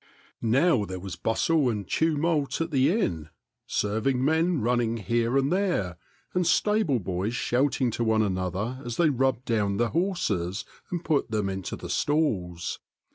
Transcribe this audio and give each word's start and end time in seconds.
Now 0.41 0.83
there 0.83 0.99
was 0.99 1.15
bustle 1.15 1.69
and 1.69 1.87
tumult 1.87 2.59
at 2.59 2.71
the 2.71 2.89
inn, 2.91 3.29
serving 3.67 4.25
men 4.25 4.59
running 4.59 4.97
here 4.97 5.37
and 5.37 5.51
there, 5.53 5.97
and 6.33 6.47
stable 6.47 6.97
boys 6.97 7.35
shouting 7.35 7.91
to 7.91 8.03
one 8.03 8.23
another 8.23 8.81
as 8.83 8.97
they 8.97 9.11
rubbed 9.11 9.45
down 9.45 9.77
the 9.77 9.89
horses 9.91 10.65
and 10.89 11.05
put 11.05 11.29
them 11.29 11.49
into 11.49 11.75
the 11.75 11.87
stalls. 11.87 12.79